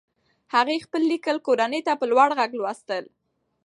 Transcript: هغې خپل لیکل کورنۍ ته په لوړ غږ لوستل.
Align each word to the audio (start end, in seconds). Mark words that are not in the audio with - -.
هغې 0.55 0.83
خپل 0.85 1.01
لیکل 1.11 1.37
کورنۍ 1.47 1.81
ته 1.87 1.93
په 1.99 2.05
لوړ 2.11 2.29
غږ 2.39 2.51
لوستل. 2.59 3.03